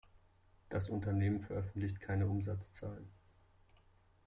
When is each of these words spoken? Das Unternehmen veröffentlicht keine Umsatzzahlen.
Das 0.69 0.89
Unternehmen 0.89 1.41
veröffentlicht 1.41 1.99
keine 1.99 2.25
Umsatzzahlen. 2.25 3.07